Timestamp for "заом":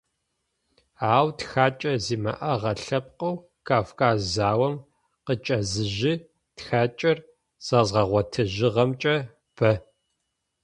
4.33-4.75